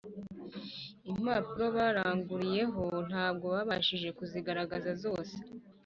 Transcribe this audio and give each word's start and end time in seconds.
Impapuro 1.11 1.65
baranguriyeho 1.77 2.83
ntabwo 3.09 3.45
babashije 3.55 4.09
kuzigaragaza 4.17 4.91
zose 5.03 5.35